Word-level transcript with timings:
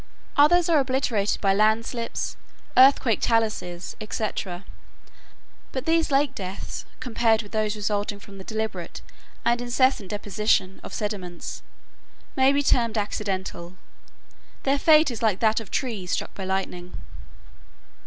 Others 0.35 0.67
are 0.67 0.79
obliterated 0.79 1.39
by 1.41 1.53
land 1.53 1.85
slips, 1.85 2.35
earthquake 2.75 3.21
taluses, 3.21 3.95
etc., 4.01 4.65
but 5.71 5.85
these 5.85 6.09
lake 6.09 6.33
deaths 6.33 6.85
compared 6.99 7.43
with 7.43 7.51
those 7.51 7.75
resulting 7.75 8.17
from 8.19 8.39
the 8.39 8.43
deliberate 8.43 9.01
and 9.45 9.61
incessant 9.61 10.09
deposition 10.09 10.79
of 10.81 10.91
sediments, 10.91 11.61
may 12.35 12.51
be 12.51 12.63
termed 12.63 12.97
accidental. 12.97 13.77
Their 14.63 14.79
fate 14.79 15.11
is 15.11 15.21
like 15.21 15.39
that 15.41 15.59
of 15.59 15.69
trees 15.69 16.09
struck 16.09 16.33
by 16.33 16.45
lightning. 16.45 16.97